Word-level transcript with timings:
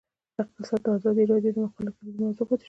اقتصاد 0.41 0.79
د 0.83 0.87
ازادي 0.97 1.23
راډیو 1.31 1.53
د 1.55 1.57
مقالو 1.65 1.95
کلیدي 1.97 2.19
موضوع 2.25 2.45
پاتې 2.49 2.57
شوی. 2.57 2.59